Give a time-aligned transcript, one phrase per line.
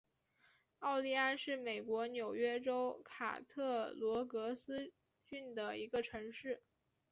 [0.79, 4.91] 奥利安是美国纽约州卡特罗格斯
[5.27, 6.63] 郡的一个城市。